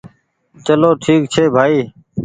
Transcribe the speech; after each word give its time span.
چلو 0.65 0.89
ٺيڪ 1.03 1.21
ڇي 1.33 1.43
ڀآئي 1.55 1.79